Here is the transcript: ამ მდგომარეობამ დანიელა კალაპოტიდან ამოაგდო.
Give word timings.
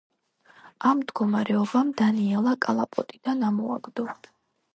ამ 0.91 0.95
მდგომარეობამ 1.01 1.91
დანიელა 2.01 2.55
კალაპოტიდან 2.67 3.47
ამოაგდო. 3.53 4.09